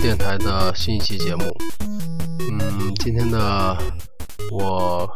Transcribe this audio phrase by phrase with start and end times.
[0.00, 1.44] 电台的新一期节目。
[1.78, 3.76] 嗯，今天的
[4.50, 5.06] 我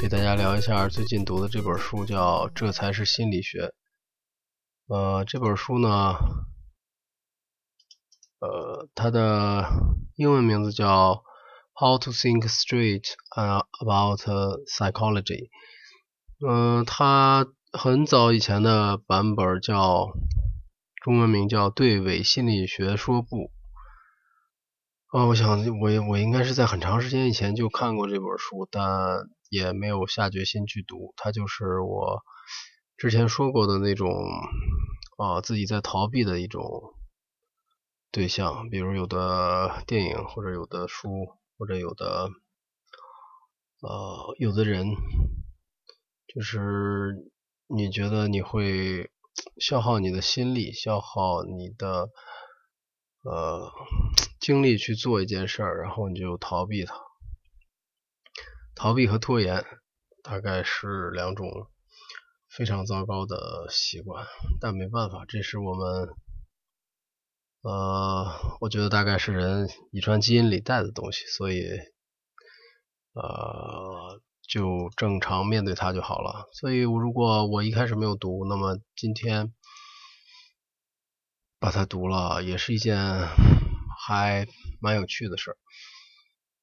[0.00, 3.72] 给大家聊一下最近读的这本书，叫《这才是心理学》。
[4.94, 6.14] 呃，这本书呢，
[8.38, 9.66] 呃，它的
[10.14, 11.14] 英文名字叫
[11.74, 13.04] 《How to Think Straight
[13.34, 15.22] About Psychology》。
[16.48, 20.12] 嗯，它很早以前的版本叫。
[21.00, 23.36] 中文名叫《对伪心理学说不》
[25.08, 31.14] 啊，我想我我应该是在很长时间以前就看过这本书，但也没有下决心去读。
[31.16, 32.22] 它就是我
[32.98, 34.12] 之前说过的那种
[35.16, 36.62] 啊，自己在逃避的一种
[38.10, 41.08] 对象，比如有的电影，或者有的书，
[41.56, 42.28] 或者有的
[43.80, 44.88] 呃有的人，
[46.26, 47.30] 就是
[47.66, 49.10] 你觉得你会。
[49.60, 52.10] 消耗你的心力，消耗你的
[53.30, 53.70] 呃
[54.40, 56.94] 精力去做一件事儿，然后你就逃避它。
[58.74, 59.64] 逃避和拖延
[60.22, 61.68] 大概是两种
[62.48, 64.26] 非常糟糕的习惯，
[64.60, 66.08] 但没办法，这是我们
[67.62, 71.64] 呃，我觉得大概是人遗传基因里带的东西，所以
[73.12, 74.20] 呃。
[74.48, 76.48] 就正常面对它就好了。
[76.54, 79.52] 所以，如果我一开始没有读，那么今天
[81.58, 82.96] 把它读了，也是一件
[84.06, 84.46] 还
[84.80, 85.56] 蛮有趣的事儿。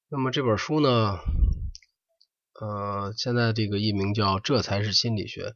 [0.10, 1.20] 那么这本书呢，
[2.60, 5.50] 呃，现在这个译名叫《这才是心理学》，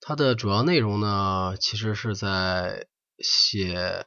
[0.00, 2.86] 它的主要内容呢，其实是在
[3.18, 4.06] 写，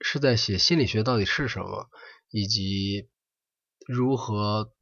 [0.00, 1.88] 是在写心理学到底是什么，
[2.30, 3.08] 以及
[3.86, 4.72] 如何。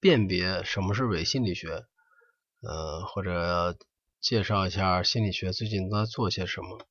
[0.00, 1.86] 辨别什么是伪心理学，
[2.60, 3.78] 呃，或者
[4.22, 6.86] 介绍一下心理学最近都在做些什么。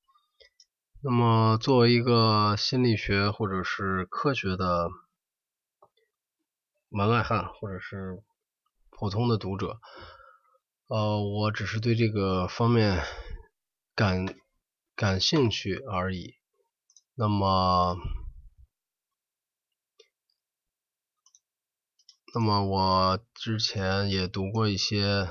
[1.01, 4.89] 那么，作为一个心理学或者是科学的
[6.89, 8.21] 门外汉，或者是
[8.89, 9.79] 普通的读者，
[10.87, 13.01] 呃，我只是对这个方面
[13.95, 14.25] 感
[14.93, 16.35] 感兴趣而已。
[17.15, 17.97] 那么。
[22.33, 25.27] 那么我之前也读过一些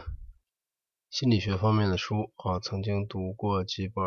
[1.11, 4.05] 心理学方面的书啊，曾经读过几本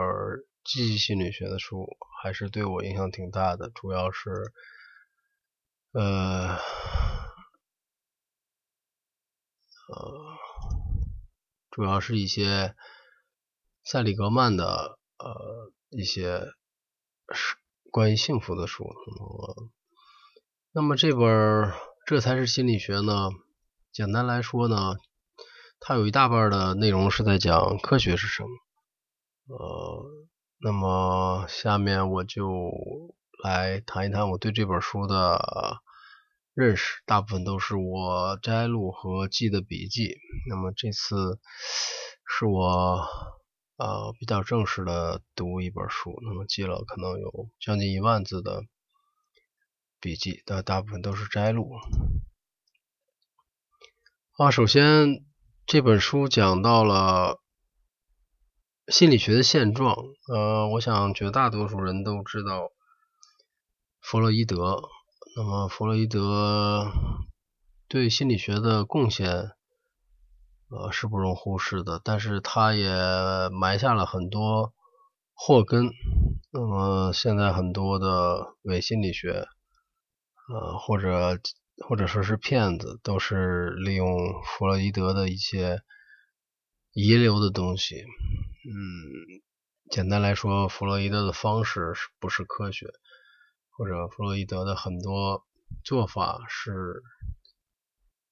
[0.63, 3.69] 积极心理学的书，还是对我影响挺大的。
[3.69, 4.53] 主要是
[5.91, 6.57] 呃
[9.89, 10.37] 呃，
[11.69, 12.73] 主要是一些
[13.83, 16.53] 塞里格曼的呃一些
[17.33, 17.57] 是
[17.91, 18.89] 关于幸福的书。
[20.71, 21.73] 那么这本。
[22.05, 23.29] 这才是心理学呢。
[23.93, 24.97] 简单来说呢，
[25.85, 28.49] 它有一大半的内容是在讲科学是什么。
[29.47, 30.05] 呃，
[30.59, 32.71] 那么下面我就
[33.43, 35.81] 来谈一谈我对这本书的
[36.53, 40.15] 认识，大部分都是我摘录和记的笔记。
[40.47, 41.41] 那么这次
[42.25, 43.05] 是我
[43.75, 48.63] 呃比较正式的读一本书，那么记了可能有将近一万字的。
[49.99, 51.73] 笔记但大部分都是摘录。
[54.37, 55.25] 啊，首先
[55.65, 57.39] 这本书讲到了
[58.89, 59.95] 心理学的现状。
[60.27, 62.69] 呃，我想绝大多数人都知道
[64.01, 64.81] 弗洛伊德。
[65.35, 66.91] 那么弗洛伊德
[67.87, 69.51] 对心理学的贡献，
[70.69, 71.99] 呃，是不容忽视的。
[72.03, 72.89] 但是他也
[73.49, 74.73] 埋下了很多
[75.33, 75.89] 祸根。
[76.51, 79.47] 那么现在很多的伪心理学。
[80.49, 81.39] 呃，或者
[81.77, 84.07] 或者说是骗子，都是利用
[84.43, 85.81] 弗洛伊德的一些
[86.93, 87.95] 遗留的东西。
[87.95, 89.41] 嗯，
[89.89, 92.87] 简单来说，弗洛伊德的方式是不是科学，
[93.71, 95.43] 或者弗洛伊德的很多
[95.83, 97.01] 做法是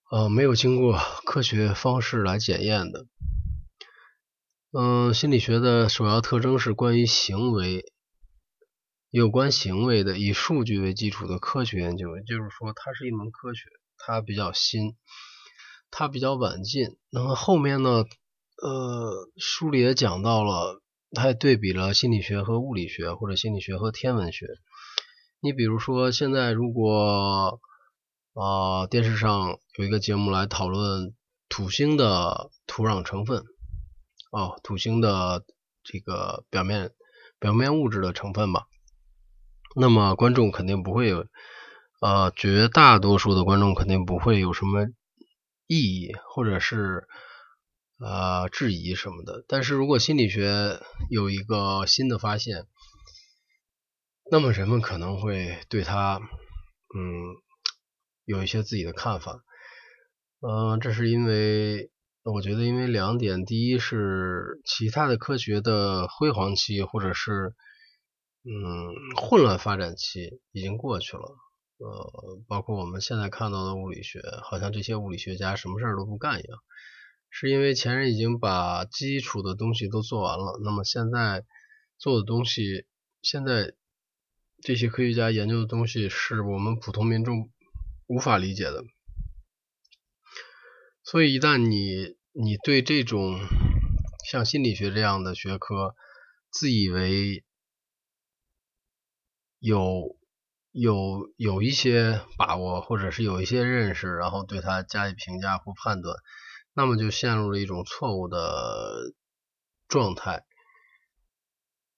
[0.09, 3.07] 呃没有经过 科学方式来检验的。
[4.71, 7.90] 嗯，心理学的首要特征是关于行为。
[9.11, 13.65] 有关行为的以数据为基础的科学研究，也就是说，它是一门科学，
[13.97, 14.95] 它比较新，
[15.91, 16.97] 它比较晚近。
[17.09, 18.05] 那么后面呢？
[18.63, 20.81] 呃，书里也讲到了，
[21.11, 24.47] 它也对比了心理学和物理学，或者心理学和天文学。
[25.41, 27.59] 你比如说，现在如果
[28.33, 31.13] 啊电视上有一个节目来讨论
[31.49, 33.43] 土星的土壤成分，
[34.31, 35.43] 哦，土星的
[35.83, 36.91] 这个表面
[37.39, 38.67] 表面物质的成分吧。
[39.75, 41.25] 那么观众肯定不会有，
[42.01, 44.87] 呃，绝大多数的观众肯定不会有什么
[45.67, 47.07] 异议或者是
[47.99, 49.45] 呃质疑什么的。
[49.47, 50.79] 但是如果心理学
[51.09, 52.65] 有一个新的发现，
[54.29, 57.01] 那么人们可能会对它，嗯，
[58.25, 59.41] 有一些自己的看法。
[60.41, 61.91] 嗯，这是因为
[62.23, 67.53] 我觉得，因为两点：第一是其他的科学的辉煌期，或者是
[68.43, 71.37] 嗯混乱发展期已经过去了。
[71.77, 76.59] 呃，包括我们现在看到的物理学，好像这些物理学家什么事儿都不干一样，
[77.29, 80.59] 是因为前人已经把基础的东西都做完了。
[80.63, 81.43] 那么现在
[81.97, 82.85] 做的东西，
[83.23, 83.73] 现在
[84.61, 87.49] 这些科学家研究的东西，是我们普通民众
[88.05, 88.83] 无法理解的。
[91.03, 93.39] 所以一旦你你对这种
[94.23, 95.95] 像心理学这样的学科，
[96.51, 97.43] 自以为
[99.61, 100.17] 有。
[100.73, 106.15] 有有一些把握，或者是有一些认识，然后对它加以评价或判断，
[106.73, 109.11] 那么就陷入了一种错误的
[109.89, 110.45] 状态。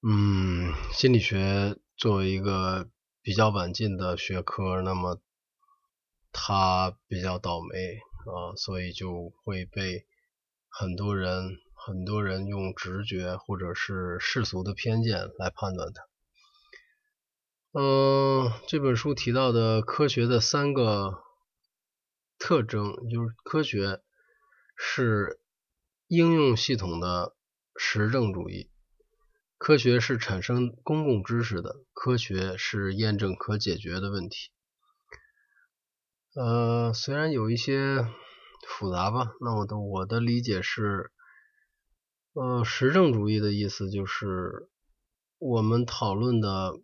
[0.01, 2.89] 嗯，心理学作为一个
[3.21, 5.21] 比较晚进的学科，那么
[6.31, 7.77] 它比较倒霉
[8.25, 10.07] 啊，所以就会被
[10.67, 16.12] 很多人很多人用直觉或者是世俗的偏见来判断它。
[17.75, 21.23] 嗯，这本书提到的科学的三个
[22.37, 23.99] 特征，就是科学
[24.77, 25.39] 是
[26.05, 27.35] 应用系统的
[27.75, 28.69] 实证主义，
[29.57, 34.51] 科学是产生公共知识的，科学是验证可解决的问题。
[36.35, 38.07] 呃，虽然有一些
[38.67, 41.11] 复杂吧，那我的我的理解是，
[42.33, 44.69] 呃，实证主义的意思就是
[45.39, 46.79] 我们讨论的。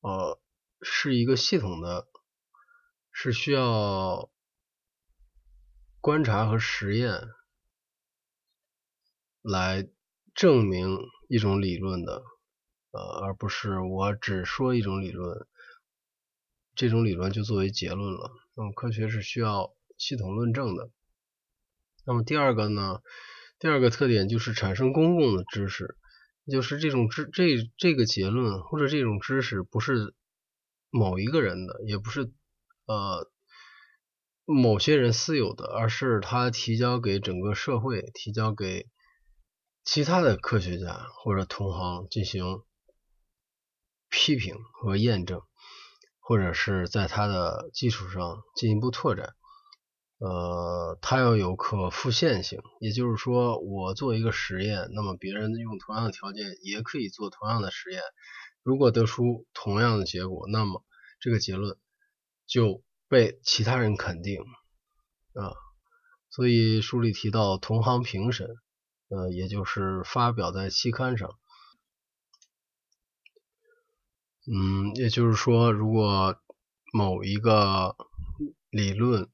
[0.00, 0.40] 呃，
[0.82, 2.06] 是一个系统的，
[3.10, 4.30] 是需要
[6.00, 7.28] 观察和实验
[9.42, 9.88] 来
[10.34, 10.98] 证明
[11.28, 12.22] 一种理论的，
[12.92, 15.46] 呃，而不是我只说一种理论，
[16.74, 18.30] 这种理论就作为结论了。
[18.54, 20.90] 那么科学是需要系统论证的。
[22.04, 23.02] 那么第二个呢？
[23.58, 25.96] 第二个特点就是产生公共的知识。
[26.50, 30.14] 就是这种知这这个结论或者这种知识不是
[30.90, 32.32] 某一个人的，也不是
[32.86, 33.30] 呃
[34.44, 38.88] 某些人私有的，而是他提交给整个社会，提交给
[39.84, 42.62] 其他的科学家或者同行进行
[44.08, 45.42] 批评和验证，
[46.18, 49.35] 或者是在他的基础上进一步拓展。
[50.18, 58.00] 呃，它要有可复现性，也就是说，我做一个实验，那么别人用同样的条件也可以做同样的实验，
[58.62, 60.82] 如果得出同样的结果，那么
[61.20, 61.76] 这个结论
[62.46, 64.40] 就被其他人肯定
[65.34, 65.52] 啊。
[66.30, 68.48] 所以书里提到同行评审，
[69.08, 71.38] 呃，也就是发表在期刊上，
[74.46, 76.38] 嗯，也就是说，如果
[76.92, 77.96] 某一个
[78.70, 79.28] 理论，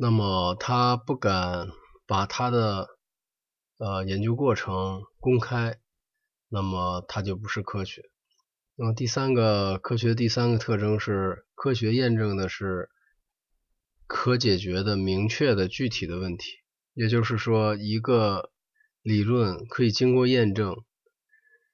[0.00, 1.70] 那么他不敢
[2.06, 2.86] 把他的
[3.78, 5.80] 呃研究过程公开，
[6.48, 8.08] 那么他就不是科学。
[8.76, 12.90] 那么第三个科学第三个特征是科学验证的是
[14.06, 16.58] 可解决的明确的具体的问题，
[16.94, 18.52] 也就是说一个
[19.02, 20.76] 理论可以经过验证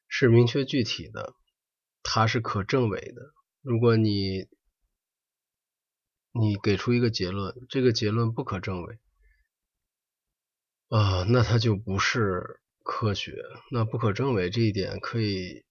[0.08, 1.34] 是明确具体的，
[2.02, 3.34] 它是可证伪的。
[3.60, 4.46] 如果你
[6.36, 8.98] 你给出一个结论，这个结论不可证伪
[10.88, 13.40] 啊，那它就不是科学。
[13.70, 15.64] 那不可证伪这一点可以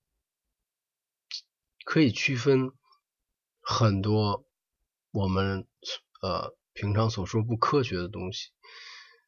[1.84, 2.72] 可以区分
[3.60, 4.46] 很多
[5.12, 5.68] 我们
[6.22, 8.52] 呃平常所说不科学的东西。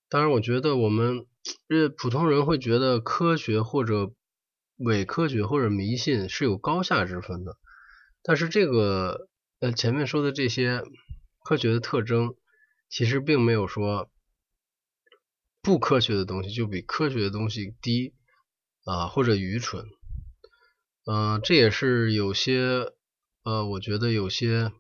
[0.08, 1.28] 当然，我觉得我们
[1.68, 4.14] 这普通人会觉得科学或者
[4.78, 7.58] 伪科学或者迷信是有高下之分的。
[8.24, 9.28] 但是这个
[9.60, 10.82] 呃前面说的这些。
[11.46, 12.36] 科学的特征
[12.90, 14.10] 其实并没有说
[15.62, 18.16] 不科学的东西就比科学的东西低
[18.84, 19.86] 啊或者愚蠢，
[21.06, 22.92] 嗯，这也是有些
[23.44, 24.72] 呃，我觉得有些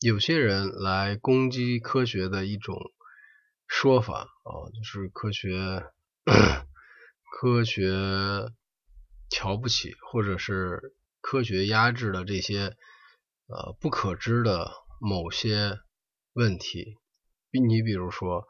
[0.00, 2.76] 有些人来攻击科学的一种
[3.68, 5.84] 说法啊，就是科学
[7.30, 8.50] 科学
[9.30, 12.76] 瞧不起或者是科学压制了这些。
[13.52, 15.80] 呃，不可知的某些
[16.34, 16.96] 问题，
[17.50, 18.46] 你比如说，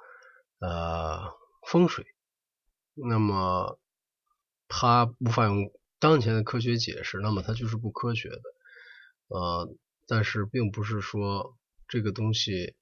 [0.59, 1.33] 呃，
[1.67, 2.05] 风水，
[2.95, 3.81] 那么
[4.69, 8.43] 它无法用当前的科学解释，那么它就是不科学的。
[9.29, 9.75] 呃，
[10.07, 11.57] 但是并不是说
[11.89, 12.75] 这个东西，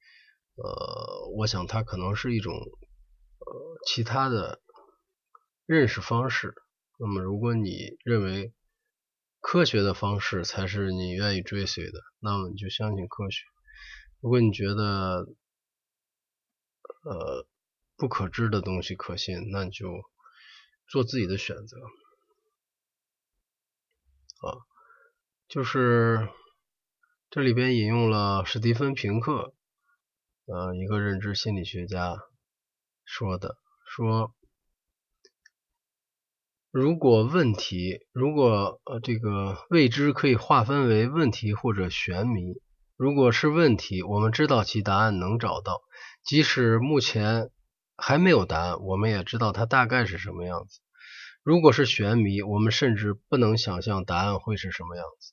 [0.57, 4.61] 呃，我想它可能是一种呃其他的
[5.67, 6.55] 认识方式。
[6.99, 8.53] 那么，如果你认为
[9.41, 13.45] 科学的方式才是你愿意追随的，那么你就相信科学；
[14.21, 15.27] 如果你觉得
[17.05, 17.47] 呃
[17.97, 20.03] 不可知的东西可信，那你就
[20.89, 21.77] 做自己的选择
[24.41, 24.59] 啊。
[25.49, 26.29] 就是
[27.31, 29.55] 这里边引用了史蒂芬平克，
[30.47, 32.17] 呃，一个认知心理学家
[33.05, 34.35] 说的，说。
[36.81, 42.63] 如果问题，如果呃这个未知可以划分为问题或者悬谜，
[42.97, 45.83] 如果是问题，我们知道其答案能找到，
[46.25, 47.51] 即使目前
[47.97, 50.79] 还没有答案，我们也知道它大概是什么样子。
[51.43, 55.33] 如果是悬谜，我们甚至不能想象答案会是什么样子。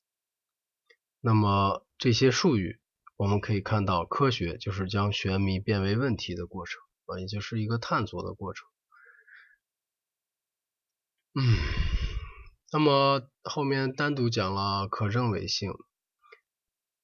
[1.21, 2.79] 那么这些术语，
[3.17, 8.65] 我们可以看到，科学就是将悬谜变为问题的过程啊，也就是一个探索的过程。
[11.37, 11.41] 嗯，
[12.71, 15.73] 那么后面单独讲了可证伪性，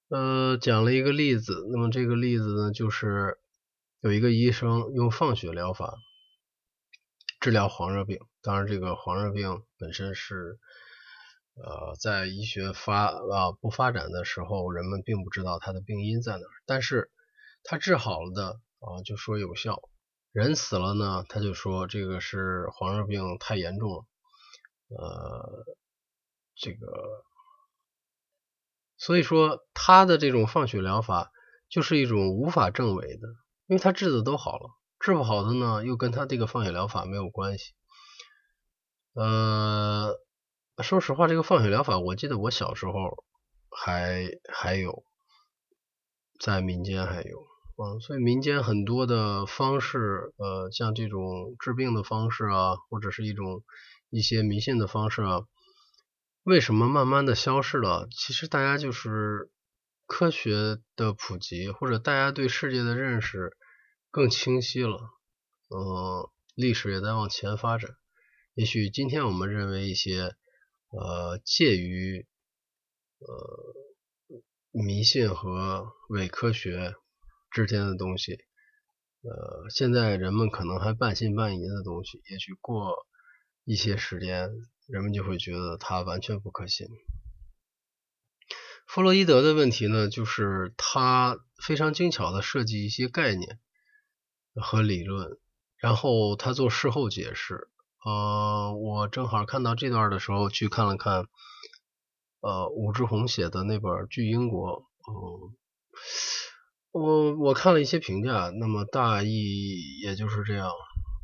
[0.08, 1.68] 呃，讲了一个例子。
[1.70, 3.40] 那么这个例子呢，就是
[4.00, 5.96] 有一个医生用放血疗法
[7.42, 8.20] 治疗黄热病。
[8.42, 10.58] 当然，这个黄热病本身是
[11.56, 16.44] 呃在医学发啊不发展的时候，人们并不知道它的病因在哪。
[16.66, 17.12] 但是
[17.64, 19.74] 他治好了的啊，就说有效；
[20.32, 24.06] 人死了呢，他就说这个是黄热病太严重了。
[24.98, 25.66] 呃，
[26.56, 27.24] 这个，
[28.98, 31.32] 所以说他的这种放血疗法
[31.70, 33.28] 就是一种无法证伪的，
[33.68, 34.70] 因为他治的都好了，
[35.00, 37.74] 治不好的呢又跟他这个放血疗法没有关系。
[39.14, 40.18] 呃，
[40.84, 43.24] 说实话，这个放血疗法，我记得我小时候
[43.70, 45.04] 还还有
[46.40, 53.64] 在民间还有，嗯，所以民间很多的方式，呃，像这种治病的方式啊，或者是一种。
[54.12, 55.48] 一些迷信的方式啊，
[56.44, 58.10] 为什么慢慢的消失了？
[58.12, 59.50] 其实大家就是
[60.06, 63.56] 科学的普及，或者大家对世界的认识
[64.10, 65.00] 更清晰了。
[65.70, 67.96] 嗯，历史也在往前发展。
[68.54, 70.36] 也许今天我们认为一些
[70.90, 72.28] 呃介于
[73.20, 74.38] 呃
[74.72, 76.96] 迷信和伪科学
[77.50, 78.34] 之间的东西，
[79.22, 83.08] 呃，现在人们可能还半信半疑的东西，也许过。
[83.72, 84.50] 一些时间，
[84.86, 86.90] 人们就会觉得它完全不可信。
[88.86, 93.60] 弗洛伊德的问题呢，就是他非常精巧的设计一些概念
[94.56, 95.40] 和理论，
[95.78, 97.70] 然后他做事后解释。
[98.04, 101.28] 呃，我正好看到这段的时候，去看了看，
[102.42, 104.82] 呃，武志红写的那本《巨英国》。
[105.08, 105.56] 嗯，
[106.92, 110.70] 我我看了一些评价，那么大意也就是这样。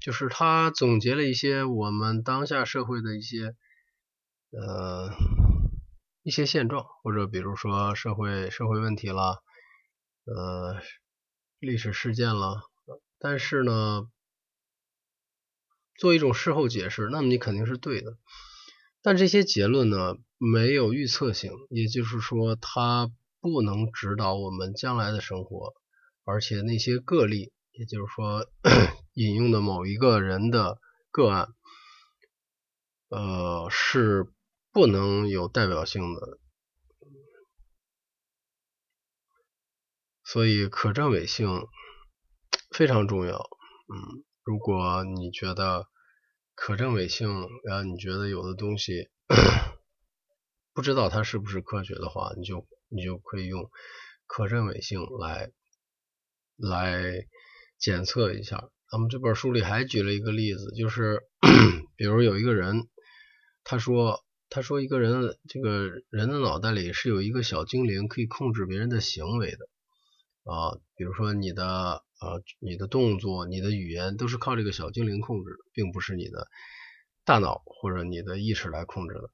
[0.08, 3.58] 就是他总结了一些我们当下社会的一些
[4.52, 5.12] 呃
[6.24, 9.44] 一些现状，或者比如说社会社会问题了，
[10.24, 10.82] 呃
[11.60, 12.62] 历史事件了，
[13.20, 14.08] 但是呢，
[15.98, 18.18] 做一种事后解释，那么你肯定是对的，
[19.02, 23.12] 但这些结论呢没有预测性，也就是说它
[23.42, 25.74] 不能指导我们将来的生活，
[26.24, 28.50] 而且那些个例，也就是说。
[29.18, 31.56] 引用的某一个人的个案，
[33.10, 34.32] 呃，是
[34.72, 36.38] 不能有代表性的，
[40.24, 41.68] 所以可证伪性
[42.70, 43.40] 非常重要。
[43.40, 45.88] 嗯，如果你觉得
[46.54, 49.10] 可证伪性，然后你觉得有的东西
[50.74, 53.72] 不知道它是不是科学的话，你就你就可以用
[54.28, 55.52] 可证伪性来
[56.56, 57.26] 来
[57.80, 58.70] 检测一下。
[58.90, 61.22] 那么这本书里还举了一个例子，就是
[61.98, 62.88] 比如有一个人，
[63.66, 69.68] 他说他说一个人这个人的脑袋里是有一个小精灵可以控制别人的行为的
[70.50, 71.66] 啊，比如说你的
[72.22, 76.48] 呃你的动作、你的语言都是靠这个小精灵控制，并不是你的
[77.26, 79.30] 大脑或者你的意识来控制的。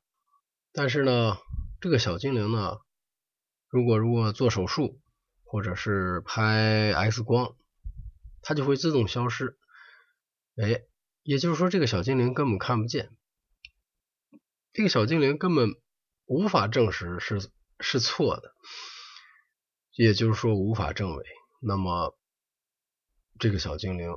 [0.72, 1.38] 但是呢，
[1.80, 2.78] 这个小精灵呢，
[3.70, 5.00] 如果如果做手术
[5.44, 7.56] 或者是拍 X 光。
[8.46, 9.58] 它就会自动消失，
[10.58, 10.84] 哎，
[11.24, 13.16] 也就是说这个小精灵根本看不见，
[14.74, 15.70] 这个小精灵根本
[16.26, 18.54] 无法证实是是错的，
[19.94, 21.26] 也就是说无法证伪。
[21.62, 22.18] 那么
[23.40, 24.10] 这个小精灵，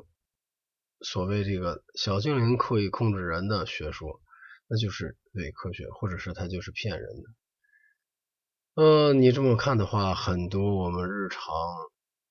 [1.00, 4.20] 所谓这个小精灵可以控制人的学说，
[4.66, 8.82] 那就是伪科学，或者是它就是骗人的。
[8.82, 11.54] 呃，你这么看的话，很多我们日常，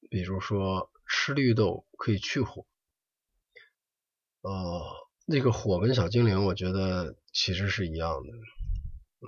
[0.10, 0.92] 比如说。
[1.08, 2.66] 吃绿豆可以去火，
[4.42, 4.82] 呃，
[5.26, 8.34] 那个火跟小精灵，我觉得其实是一样的，
[9.22, 9.28] 嗯，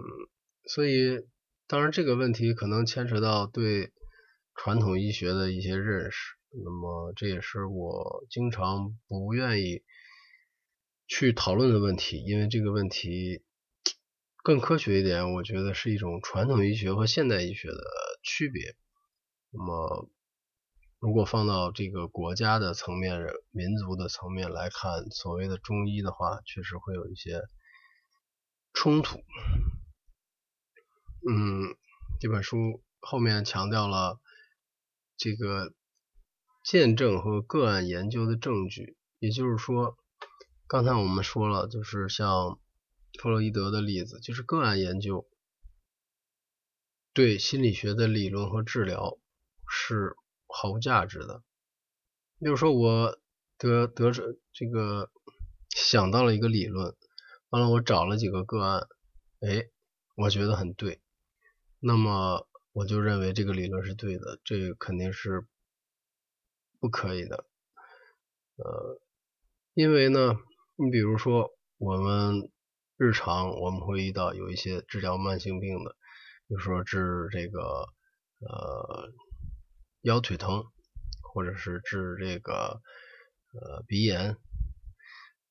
[0.65, 1.27] 所以
[1.67, 3.91] 当然这个问题可能牵扯到对
[4.55, 9.84] 传统医学的一些认识，那么这也是我经常不愿意
[11.07, 13.43] 去讨论的问题，因为这个问题
[14.43, 17.77] 更科学一点，我觉得是一种传统医学和现代医学的
[18.24, 18.75] 区别，
[19.51, 20.10] 那么。
[21.07, 23.17] 如果放到这个国家的层面、
[23.51, 27.43] 民族的层面来看，所谓的中医的话，确实会有一些
[28.73, 29.23] 冲突。
[31.25, 31.77] 嗯，
[32.19, 34.19] 这本书后面强调了
[35.15, 35.73] 这个
[36.61, 39.97] 见证和个案研究的证据，也就是说，
[40.67, 42.59] 刚才我们说了，就是像
[43.17, 45.25] 弗洛伊德的例子，就是个案研究
[47.13, 49.17] 对心理学的理论和治疗
[49.69, 50.17] 是。
[50.59, 51.43] 毫无价值的，
[52.39, 53.19] 比如说我
[53.59, 55.11] 得得着这个
[55.69, 56.95] 想到了一个理论，
[57.49, 58.87] 完了我找了几个个案，
[59.39, 59.67] 哎，
[60.15, 60.99] 我觉得很对，
[61.79, 65.45] 那么我就认为这个理论是对的，这肯定是
[66.79, 67.45] 不可以的，
[68.55, 68.99] 呃，
[69.75, 70.39] 因为呢，
[70.75, 72.51] 你比如说我们
[72.97, 75.95] 日常我们会遇到有一些治疗慢性病的，
[76.47, 77.61] 比如说治这个
[78.39, 79.13] 呃。
[80.07, 80.63] 腰腿疼，
[81.21, 82.81] 或者是治这个
[83.51, 84.37] 呃鼻炎，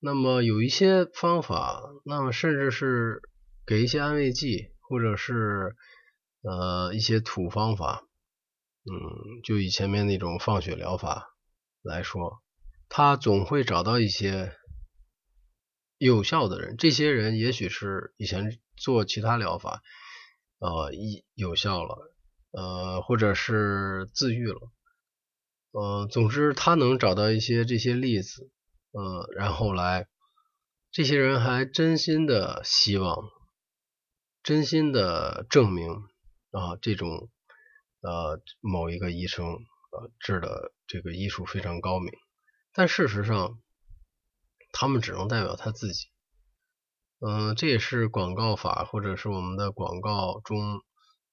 [0.00, 3.20] 那么有一些方法，那么甚至是
[3.66, 5.76] 给一些安慰剂，或者是
[6.40, 8.08] 呃一些土方法，
[8.84, 11.36] 嗯，就以前面那种放血疗法
[11.82, 12.42] 来说，
[12.88, 14.56] 他总会找到一些
[15.98, 19.82] 有效的人，这些人也许是以前做其他疗法
[20.60, 22.15] 呃一有效了。
[22.56, 24.72] 呃，或者是自愈了，
[25.72, 28.50] 呃，总之他能找到一些这些例子，
[28.92, 30.08] 呃，然后来，
[30.90, 33.28] 这些人还真心的希望，
[34.42, 35.90] 真心的证明
[36.50, 37.28] 啊，这种
[38.00, 42.10] 呃某一个医生呃治的这个医术非常高明，
[42.72, 43.60] 但事实上，
[44.72, 46.08] 他们只能代表他自己，
[47.20, 50.80] 嗯，这也是广告法或者是我们的广告中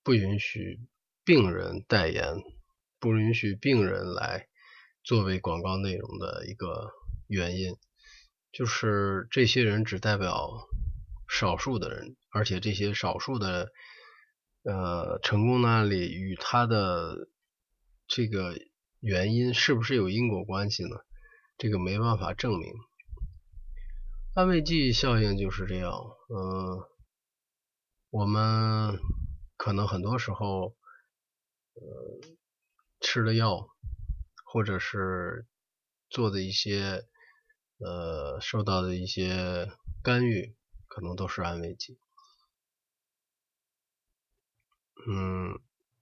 [0.03, 0.81] 不允许。
[1.25, 2.35] 病人代言
[2.99, 4.49] 不允许病人来
[5.05, 6.91] 作为广告内容的一个
[7.27, 7.77] 原因，
[8.51, 10.67] 就是这些人只代表
[11.29, 13.71] 少数的人，而且这些少数的
[14.63, 17.29] 呃成功的案例与他的
[18.05, 18.53] 这个
[18.99, 20.97] 原因是不是有因果关系呢？
[21.57, 22.73] 这个没办法证明。
[24.35, 25.93] 安慰剂效应就是这样，
[26.27, 26.83] 嗯，
[28.09, 28.99] 我们
[29.55, 30.75] 可能很多时候。
[31.83, 32.35] 呃，
[33.01, 33.67] 吃的药，
[34.45, 35.45] 或者是
[36.09, 37.05] 做的一些
[37.77, 39.69] 呃受到的一些
[40.01, 40.55] 干预，
[40.87, 41.99] 可能都是安慰剂。
[45.05, 45.59] 嗯，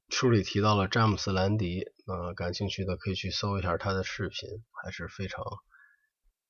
[0.10, 4.48] 书里提到了詹姆斯兰迪，呃，感兴趣的可以去搜一下他的视频，
[4.84, 5.44] 还是非常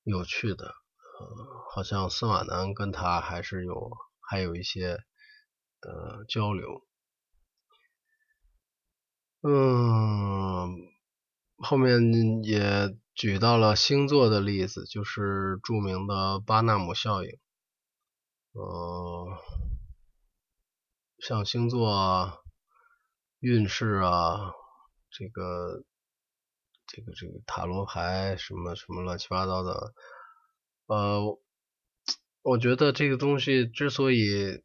[0.03, 0.65] 有趣的。
[0.65, 4.97] 呃，好像司马南跟他还是有还有一些
[5.79, 6.85] 呃交流。
[9.43, 10.77] 嗯，
[11.57, 17.39] 后面也举到了星座的例子，就是著名的巴纳姆效应。
[18.51, 19.27] 呃，
[21.17, 22.37] 像星座啊、
[23.39, 24.53] 运势啊，
[25.09, 25.85] 这个、
[26.85, 29.95] 这个、这个塔罗牌什么什么乱七八糟的，
[30.85, 31.39] 呃，
[32.43, 34.63] 我觉得这个东西之所以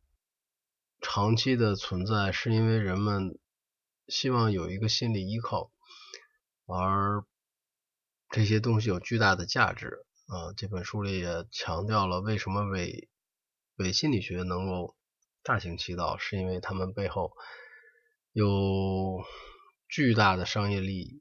[1.01, 3.39] 长期的存在，是因为人们。
[4.09, 5.73] 希望有一个心理依靠，
[6.67, 7.25] 而
[8.31, 10.53] 这些东西有巨大的价值啊。
[10.57, 13.09] 这本书里也强调了为什么伪
[13.77, 14.97] 伪心理学能够
[15.43, 17.33] 大行其道，是因为他们背后
[18.33, 19.25] 有
[19.89, 21.21] 巨大的商业利益。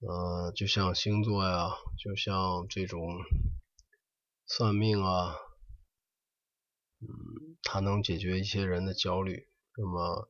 [0.00, 3.08] 呃，就像星座呀，就像这种
[4.44, 5.36] 算命啊，
[7.00, 9.48] 嗯，它能解决一些人的焦虑。
[9.76, 10.28] 那么。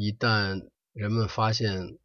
[0.00, 1.98] 一旦人们发现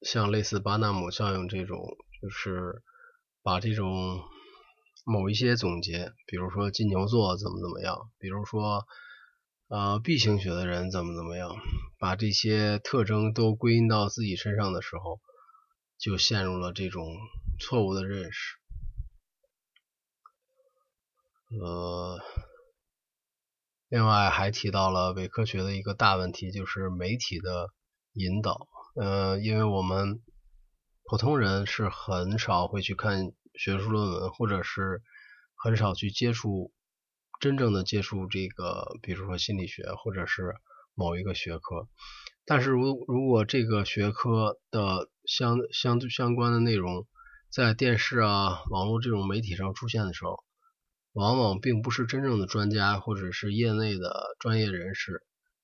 [0.00, 1.78] 像类似巴纳姆效应这种，
[2.22, 2.82] 就是
[3.42, 4.22] 把这种
[5.04, 8.86] 某一些总结，比如说金牛座怎么怎么样，比如说
[9.68, 11.54] 呃 B 型血的人怎么怎么样，
[11.98, 15.20] 把这些特征都归因到自己身上的时候，
[15.98, 17.04] 就陷入了这种
[17.60, 18.56] 错误的认识。
[21.60, 22.18] 呃。
[23.94, 27.68] 另外还提到了伪科学的一个大问题，就是媒体的
[28.14, 28.66] 引导。
[28.96, 30.20] 呃，因为我们
[31.04, 35.00] 普通人是很少会去看学术论文，或者是
[35.54, 36.72] 很少去接触
[37.38, 40.56] 真正的接触这个，比如说心理学或者是
[40.96, 41.86] 某一个学科。
[42.44, 47.06] 但是如如果这个学科的相相相关的内容
[47.48, 50.42] 在电视啊、网络这种媒体上出现的时候，
[51.14, 55.22] 往往并不是真正的专家或者是业内的专业人士，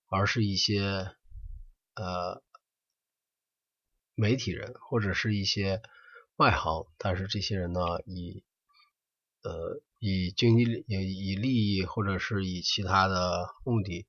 [0.09, 1.11] 而是一些
[1.95, 2.43] 呃
[4.15, 5.83] 媒体人或者是一些
[6.37, 6.87] 外行。
[6.97, 8.43] 但是这些人呢，以
[9.43, 14.07] 呃以经济以以利益或者是以其他的目的。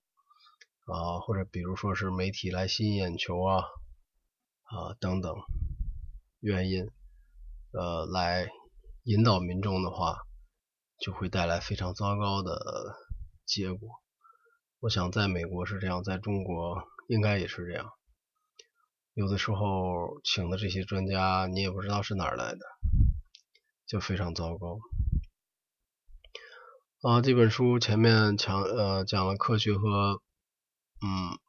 [0.85, 3.63] 啊，或者比如说是媒体来吸引眼球啊，
[4.63, 5.35] 啊等等
[6.41, 6.89] 原因，
[7.71, 8.49] 呃，来
[9.03, 10.17] 引导民众的话，
[11.01, 12.95] 就会带来非常糟糕的
[13.45, 13.89] 结果。
[14.79, 17.91] 我想在美国是这样，在中国应该也是这样。
[19.13, 22.59] 有的时候请的这些专家，你也不知道是哪儿来的，
[23.85, 24.79] 就非常糟糕。
[27.01, 30.21] 啊，这本书前面讲呃讲了科学和。
[31.03, 31.39] 嗯，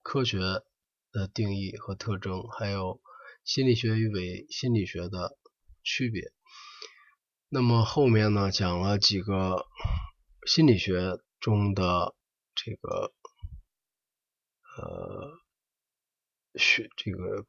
[0.00, 2.98] 科学的定义和特征，还有
[3.44, 5.36] 心理学与伪心理学的
[5.82, 6.32] 区别。
[7.54, 9.66] 那么后面呢，讲了几个
[10.46, 12.14] 心理学中的
[12.54, 13.12] 这个
[14.78, 15.38] 呃
[16.54, 17.44] 学这个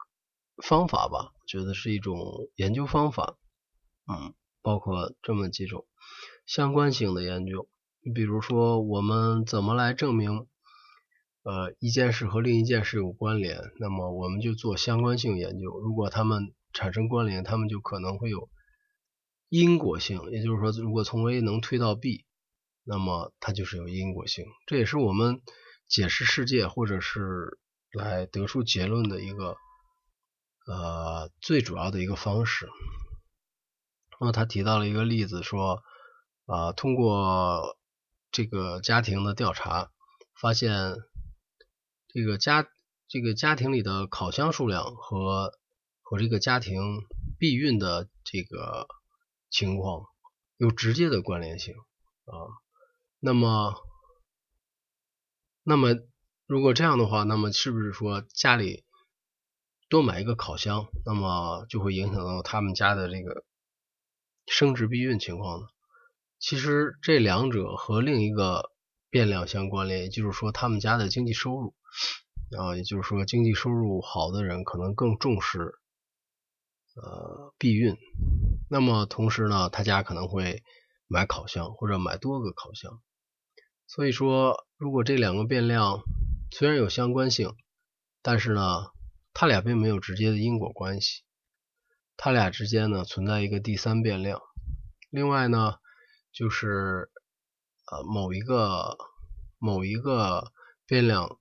[0.62, 3.38] 方法吧，觉得是一种研究方法。
[4.06, 5.86] 嗯，包括这么几种
[6.46, 7.70] 相关性的研究。
[8.02, 10.48] 你比如说，我们怎么来证明？
[11.44, 15.80] 呃，一件事和另一件事有关联，那么我们就做相关性研究。
[15.80, 18.50] 如果它们产生关联，它们就可能会有
[19.62, 20.20] 因果性。
[20.32, 22.26] 也就是说，如果从 A 能推到 B，
[22.84, 24.46] 那么它就是有因果性。
[24.66, 25.42] 这也是我们
[25.88, 27.60] 解释世界或者是
[27.92, 29.56] 来得出结论的一个
[30.66, 32.68] 呃最主要的一个方式。
[34.20, 35.84] 那么他提到了一个例子，说
[36.46, 37.78] 啊，通过
[38.32, 39.92] 这个家庭的调查，
[40.40, 40.96] 发现。
[42.16, 42.68] 这个家
[43.08, 45.52] 这个家庭里的烤箱数量和
[46.04, 46.78] 和这个家庭
[47.40, 48.88] 避孕的这个
[49.54, 50.08] 情况
[50.58, 51.76] 有直接的关联性
[52.26, 52.34] 啊。
[53.20, 53.76] 那么，
[55.64, 55.96] 那么
[56.48, 58.84] 如果这样的话，那么是不是说家里
[59.88, 63.46] 多买一个烤箱，那么就会影响到他们家的这个
[64.48, 65.68] 生殖避孕情况呢？
[66.40, 68.72] 其实这两者和另一个
[69.10, 71.76] 变量相关联，也就是说他们家的经济收入。
[72.58, 75.80] 啊，也就是说，经济收入好的人可能更重视
[76.96, 77.96] 呃避孕。
[78.70, 80.64] 那么同时呢，他家可能会
[81.08, 83.02] 买烤箱或者买多个烤箱。
[83.88, 86.02] 所以说，如果这两个变量
[86.52, 87.56] 虽然有相关性，
[88.22, 88.92] 但是呢，
[89.34, 91.24] 它俩并没有直接的因果关系。
[92.18, 94.42] 它俩之间呢存在一个第三变量。
[95.10, 95.76] 另外呢，
[96.32, 97.10] 就是
[97.92, 98.98] 呃某一个
[99.58, 100.52] 某一个
[100.86, 101.40] 变量。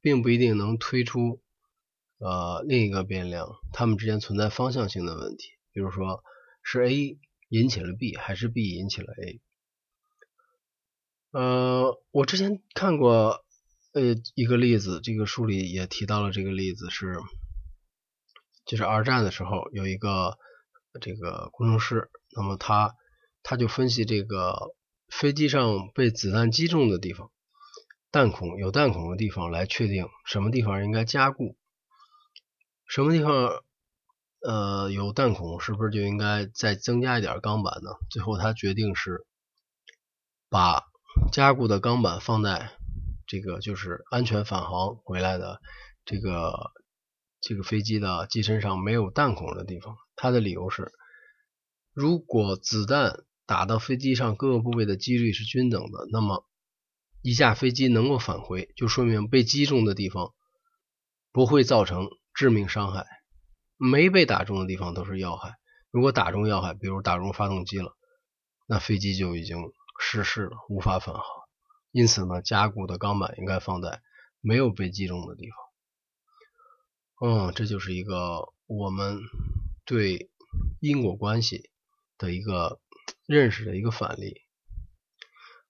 [0.00, 1.42] 并不一定能推出
[2.18, 5.48] 呃另一个变量，它们之间存在方向性的问题。
[5.72, 6.22] 比如说，
[6.62, 9.40] 是 A 引起了 B，还是 B 引起了 A？
[11.30, 13.44] 呃，我之前看过
[13.92, 17.18] 呃一个例子，这个书里也提到了这个例子，是
[18.66, 20.36] 就是二战的时候有一个
[21.00, 22.94] 这个工程师，那么他
[23.42, 24.74] 他就分析这个
[25.08, 27.30] 飞机上被子弹击中的地方。
[28.10, 31.56] 弹孔有弹孔的地方来确定什么地方应该加固，
[32.88, 33.62] 什么地方
[34.40, 37.90] 呃有弹孔是不是就应该再增加一点钢板呢？
[38.10, 39.26] 最后他决定是
[40.48, 40.82] 把
[41.30, 42.72] 加固的钢板放在
[43.26, 45.60] 这个就是安全返航回来的
[46.04, 46.72] 这个
[47.40, 49.96] 这个飞机的机身上没有弹孔的地方。
[50.16, 50.90] 他的理由是，
[51.92, 56.44] 如果子弹打到飞机上各个部位的几率是均等的，那么。
[57.20, 60.32] 一架飞机能够返回，就说明被击中的地方
[61.32, 63.04] 不会造成致命伤害，
[63.76, 65.56] 没被打中的地方都是要害。
[65.90, 67.96] 如果打中要害，比如打中发动机了，
[68.68, 71.24] 那飞机就已经失事了，无法返航。
[71.90, 74.00] 因此呢，加固的钢板应该放在
[74.40, 75.48] 没有被击中的地
[77.18, 77.28] 方。
[77.48, 79.18] 嗯，这就是一个我们
[79.84, 80.30] 对
[80.78, 81.68] 因果关系
[82.18, 82.78] 的一个
[83.26, 84.42] 认识的一个反例。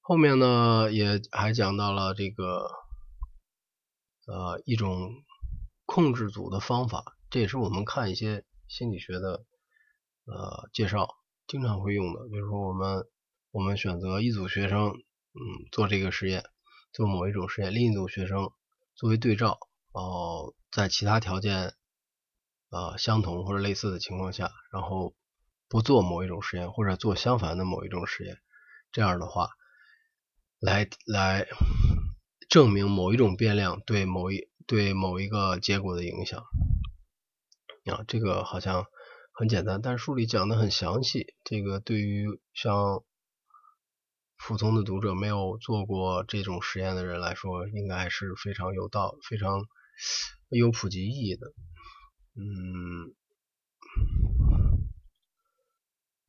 [0.02, 2.68] 后面呢，也还讲到了这个
[4.26, 5.14] 呃一种
[5.88, 9.46] 控制组的方法，这也是我们看一些心理学的
[10.26, 11.08] 呃介绍
[11.46, 12.28] 经常会用的。
[12.30, 13.06] 比如说我们
[13.50, 15.40] 我们选择一组学生，嗯，
[15.72, 16.44] 做这个实验，
[16.92, 18.50] 做某一种实验，另一组学生
[18.94, 19.58] 作为对照，
[19.92, 21.72] 哦，在其他条件
[22.68, 25.14] 啊相同或者类似的情况下，然后
[25.68, 28.36] 不做某一种实验，或者做相反的某一种实验。
[28.92, 29.48] 这样的话
[30.60, 31.46] 来来
[32.50, 36.44] 证明某一种变量对某一对某一个结果的影响
[37.86, 38.84] 啊，这个好像
[39.32, 43.02] 很简单，但是书里讲的很详细，这个对于像
[44.36, 49.64] 普通的读者没有做过这种实验的人来说，应该是非常有道、非常
[50.50, 51.46] 有普及意义的。
[52.36, 53.14] 嗯，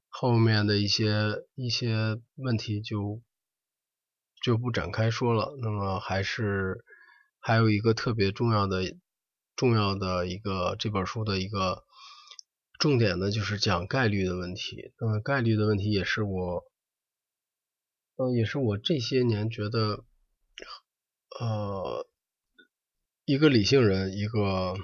[0.07, 3.21] 后面的一些一些问题就
[4.41, 5.57] 就不展开说了。
[5.61, 6.85] 那么还是
[7.39, 8.95] 还有一个特别重要的
[9.55, 11.85] 重要的一个这本书的一个
[12.77, 14.93] 重点呢，就是讲概率的问题。
[14.99, 16.65] 那么概率的问题也是我。
[18.15, 20.03] 呃，也是我这些年觉得，
[21.39, 22.05] 呃，
[23.23, 24.75] 一个理性人，一个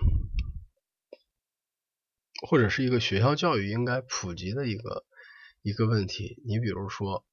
[2.48, 5.06] 或者是一个学校教育应该普及的一个
[5.62, 6.42] 一个问题。
[6.46, 7.26] 你比如说，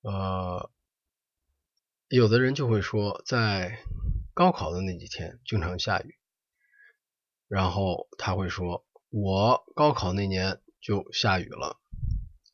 [0.00, 0.68] 呃，
[2.08, 3.78] 有的人就会说，在
[4.34, 6.16] 高考的那几天经常下雨，
[7.48, 11.78] 然后他会说，我高考那年就下雨了。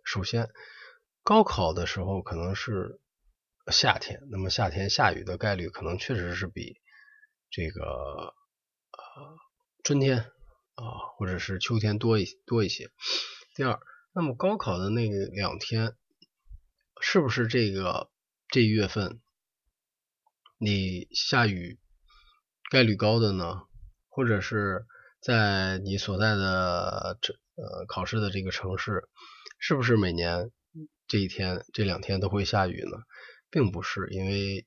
[0.05, 0.51] 首先。
[1.27, 3.01] 高考的时候可能是
[3.73, 6.83] 夏天，那么夏天下雨的概率可能确实是比
[7.49, 9.39] 这个呃
[9.83, 10.19] 春天
[10.75, 10.85] 啊
[11.17, 12.91] 或者是秋天多一多一些。
[13.55, 13.81] 第二，
[14.13, 15.97] 那么高考的那两天
[17.01, 18.11] 是不是这个
[18.49, 19.23] 这一月份
[20.65, 21.79] 你下雨
[22.71, 23.63] 概率高的呢？
[24.09, 24.87] 或者是
[25.21, 29.09] 在你所在的这呃考试的这个城市，
[29.59, 30.51] 是不是每年？
[31.07, 32.97] 这一天、这两天都会下雨呢，
[33.51, 34.65] 并不是因为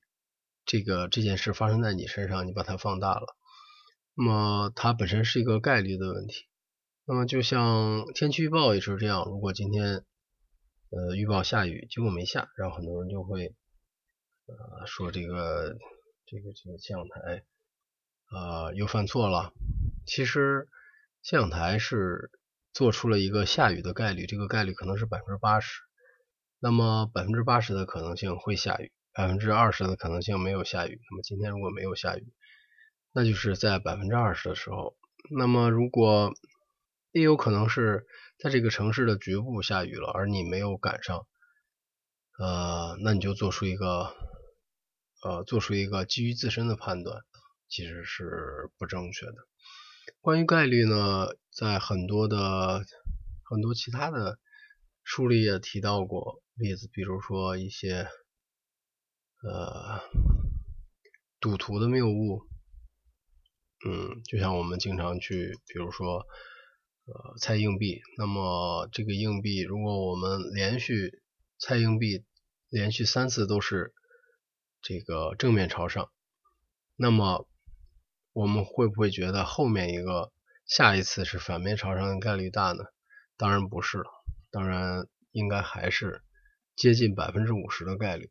[0.64, 3.36] 这个这件事发生在你身上，你把它放大了。
[4.14, 6.46] 那么它本身是一个概率的问题。
[7.06, 10.04] 那么就像天气预报也是这样，如果今天
[10.90, 13.56] 呃预报下雨，结果没下，然后很多人就会
[14.48, 15.76] 呃说这个
[16.26, 17.44] 这个这个气象台
[18.26, 19.52] 啊又犯错了。
[20.06, 20.68] 其实
[21.22, 22.30] 气象台是
[22.72, 25.80] 做出了一个下雨的概率，这个概率可能是百分之八十。
[26.60, 31.00] 那么百分之八十的可能性会下雨，百分之二十的可能性没有下雨。
[31.10, 32.32] 那么今天如果没有下雨，
[33.12, 34.96] 那就是在百分之二十的时候。
[35.30, 36.32] 那么如果
[37.12, 38.06] 也有可能是
[38.38, 41.26] 在这个城市的局部下雨了，而你没有赶上，
[42.38, 44.14] 呃，那你就做出一个
[45.22, 47.22] 呃做出一个基于自身的判断，
[47.68, 49.34] 其实是不正确的。
[50.20, 52.84] 关于概率呢，在很多的
[53.44, 54.38] 很多其他的。
[55.10, 58.06] 书里也提到过例子，比如说一些
[59.42, 60.02] 呃
[61.40, 62.42] 赌徒的谬误，
[63.86, 66.26] 嗯，就像我们经常去，比如说
[67.06, 71.22] 呃猜硬币，那么这个硬币如果我们连续
[71.58, 72.26] 猜硬币
[72.68, 73.94] 连续三次都是
[74.82, 76.10] 这个正面朝上，
[76.96, 77.48] 那么
[78.32, 80.32] 我们会不会觉得后面一个
[80.66, 82.84] 下一次是反面朝上的概率大呢？
[83.36, 84.10] 当然不是了。
[84.50, 86.22] 当然，应该还是
[86.74, 88.30] 接近百分之五十的概率，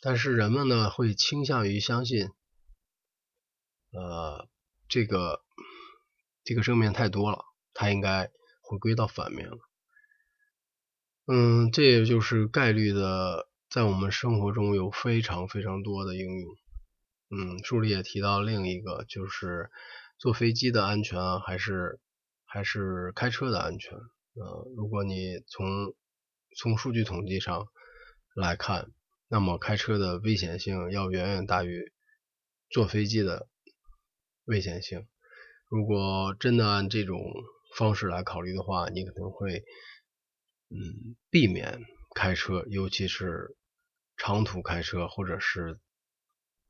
[0.00, 2.30] 但是人们呢会倾向于相信，
[3.92, 4.48] 呃，
[4.88, 5.42] 这个
[6.42, 8.30] 这个正面太多了，它应该
[8.62, 9.58] 回归到反面了。
[11.26, 16.50] 嗯，这也就是概率的在我们生活中有非常非常多的应用。
[17.30, 19.70] 嗯，书里也提到另一个，就是
[20.18, 21.98] 坐飞机的安全啊，还是
[22.44, 23.96] 还是开车的安全。
[23.96, 25.94] 呃，如果你从
[26.58, 27.66] 从数据统计上
[28.34, 28.92] 来看，
[29.28, 31.90] 那么开车的危险性要远远大于
[32.68, 33.48] 坐飞机的
[34.44, 35.06] 危险性。
[35.70, 37.22] 如果真的按这种
[37.78, 39.64] 方式来考虑的话，你可能会
[40.68, 41.80] 嗯避免
[42.14, 43.56] 开车，尤其是
[44.24, 45.80] 长途开车，或者是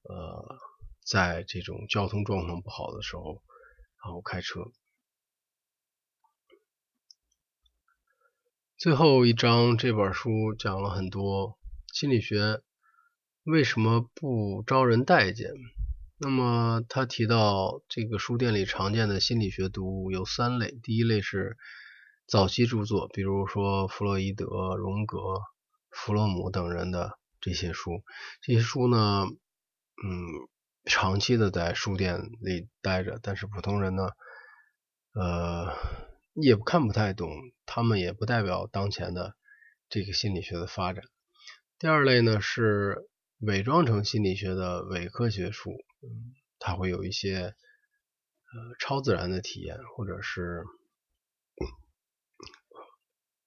[0.05, 0.59] 呃
[1.05, 3.43] 在这种交通状况不好的时候，
[4.03, 4.73] 然后开车。
[8.79, 11.59] 最后一章这本书讲了很多
[11.93, 12.63] 心理学
[13.45, 15.51] 为什么不招人待见。
[16.17, 21.59] 那么他提到这个书店里常见的心理学读物有三类，第一类是
[22.27, 25.19] 早期著作，比如说弗洛伊德、荣格、
[25.91, 28.03] 弗洛姆等人的这些书。
[28.41, 30.49] 这些书呢，嗯，
[30.87, 34.09] 长期的在书店里待着，但是普通人呢，
[35.13, 35.77] 呃。
[36.35, 37.29] 也看不太懂，
[37.67, 39.37] 他们也不代表当前的
[39.91, 41.05] 这个心理学的发展。
[41.79, 43.07] 第二类呢是
[43.41, 50.65] 伪装成心理学的伪科学书，嗯，它会有一些呃超自然的体验或者是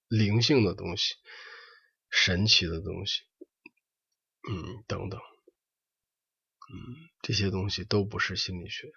[0.07, 1.15] 灵性的东西，
[2.11, 3.23] 神奇的东西，
[4.47, 6.75] 嗯，等等，嗯，
[7.21, 8.91] 这些东西都不是心理学。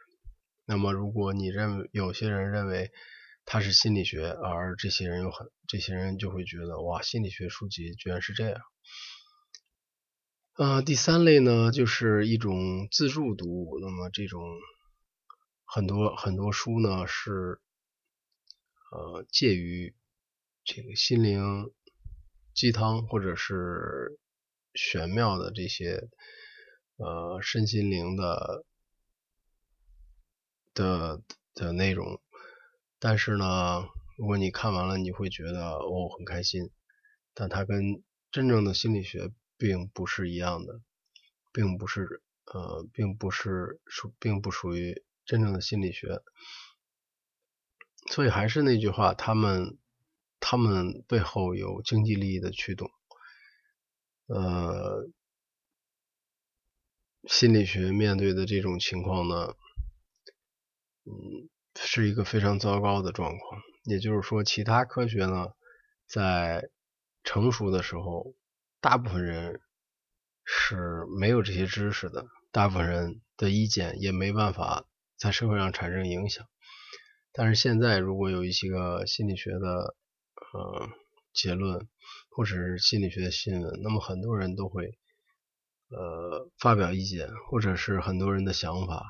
[0.67, 2.93] 那么，如果你认为有些人认为
[3.47, 8.61] 它是心理学，而这些人又很，这些人就会觉得哇，心理学书籍居然是这样。
[10.59, 13.79] 呃，第三类呢，就是一种自助读物。
[13.81, 14.43] 那么这种
[15.65, 17.61] 很多很多书呢，是
[18.91, 19.95] 呃介于
[20.65, 21.73] 这个心灵
[22.53, 24.19] 鸡汤或者是
[24.79, 26.09] 玄妙的这些
[26.97, 28.65] 呃身心灵的
[30.73, 31.23] 的
[31.55, 32.21] 的内容。
[32.99, 36.71] 但是呢，如果你看完了，你会觉得哦很开心，
[37.35, 39.33] 但它跟真正的心理学。
[39.61, 40.81] 并不是一样的，
[41.53, 46.23] 并不是呃，并不是属，并不属于真正的心理学。
[48.13, 49.77] 所以还是那句话，他们
[50.39, 52.89] 他们背后有经济利益的驱动。
[54.29, 55.09] 呃，
[57.25, 59.55] 心理学面对的这种情况呢，
[61.05, 63.61] 嗯，是一个非常糟糕的状况。
[63.85, 65.53] 也就是说，其他科学呢，
[66.07, 66.71] 在
[67.25, 68.35] 成熟的时候。
[68.81, 69.61] 大部分人
[70.45, 74.87] 是没有这些知识的，大部分人的意见也没办法
[75.17, 76.47] 在社会上产生影响。
[77.33, 79.97] 但是现在，如果有一些个心理学的
[80.53, 80.89] 呃
[81.33, 81.89] 结论，
[82.39, 84.97] 或者是心理学的新闻，那么很多人都会
[85.89, 89.05] 呃发表意见，或者是很多人的想法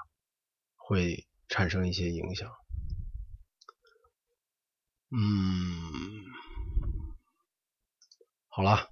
[0.77, 2.51] 会产生一些影响。
[5.11, 6.25] 嗯，
[8.49, 8.89] 好了。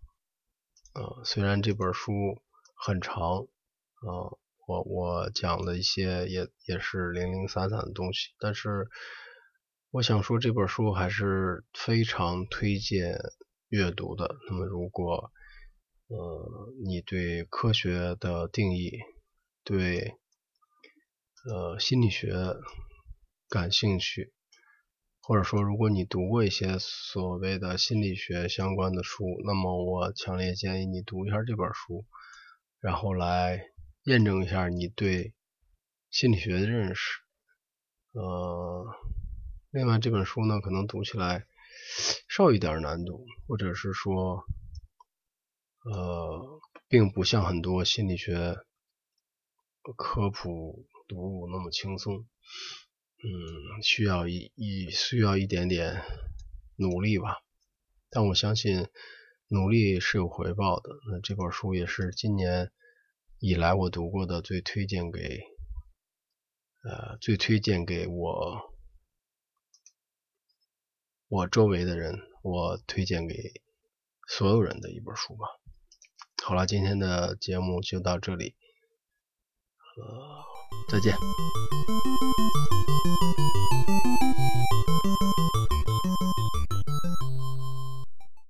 [0.92, 2.12] 呃，虽然这本书
[2.74, 3.22] 很长，
[4.02, 8.86] 呃，我我讲的一些也也是零零散散的东西，但是
[9.90, 13.16] 我想说这本书还是非常推荐
[13.68, 14.36] 阅读的。
[14.48, 15.30] 那么，如果
[16.08, 18.92] 呃你对科学的定义、
[19.64, 20.14] 对
[21.44, 22.32] 呃心理学
[23.48, 24.32] 感兴趣，
[25.20, 32.04] 或者说，如果你读过一些所谓的心理学相关的书，那么我强烈建议你读一下这本书，
[32.80, 33.60] 然后来
[34.04, 35.34] 验证一下你对
[36.10, 37.20] 心理学的认识。
[38.12, 38.86] 呃，
[39.70, 41.44] 另外这本书呢，可能读起来
[42.28, 44.44] 稍一点难度，或者是说，
[45.84, 48.56] 呃，并不像很多心理学
[49.96, 52.26] 科普读物那么轻松。
[53.18, 56.02] 嗯，需要一一需要一点点
[56.76, 57.38] 努力吧，
[58.10, 58.88] 但我相信
[59.48, 60.90] 努力是有回报的。
[61.10, 62.70] 那这本书也是今年
[63.38, 65.40] 以来我读过的最推荐给
[66.84, 68.75] 呃最推荐给我
[71.28, 73.34] 我周围的人，我推荐给
[74.28, 75.46] 所有人的一本书吧。
[76.44, 78.54] 好了，今天的节目就到这里，
[79.96, 80.44] 呃，
[80.88, 81.16] 再见。